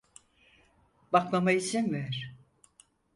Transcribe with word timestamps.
Bakmama 1.13 1.51
izin 1.51 1.91
ver. 1.93 2.35